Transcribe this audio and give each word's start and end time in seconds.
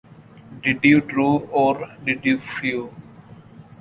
Did 0.63 0.83
you 0.83 1.01
drove 1.01 1.47
or 1.51 1.87
did 2.03 2.25
you 2.25 2.39
flew? 2.39 2.91